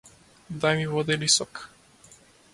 Дај 0.63 0.79
ми 0.79 0.87
вода 0.95 1.19
или 1.19 1.31
сок. 1.35 1.63